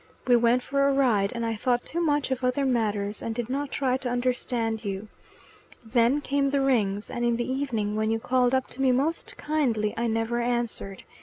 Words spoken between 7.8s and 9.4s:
when you called up to me most